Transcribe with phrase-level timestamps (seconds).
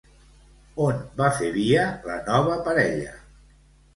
[0.85, 3.13] On va fer via la nova parella?